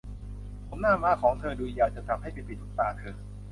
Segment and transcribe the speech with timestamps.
[0.67, 3.15] ผมหน้าม้าของเธอดูยาวจนทำให้ไปปิดลูกตาเธอ